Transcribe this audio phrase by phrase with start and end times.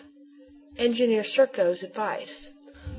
[0.77, 2.49] ENGINEER SERKO'S ADVICE.